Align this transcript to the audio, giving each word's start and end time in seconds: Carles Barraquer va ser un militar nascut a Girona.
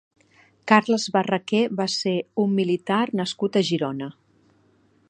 Carles 0.71 1.05
Barraquer 1.17 1.61
va 1.81 1.87
ser 1.97 2.15
un 2.45 2.57
militar 2.61 3.01
nascut 3.21 3.61
a 3.61 3.65
Girona. 3.71 4.11